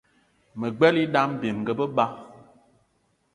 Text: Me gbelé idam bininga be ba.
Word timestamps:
Me 0.59 0.67
gbelé 0.77 0.99
idam 1.05 1.31
bininga 1.39 1.73
be 1.79 1.85
ba. 1.95 2.05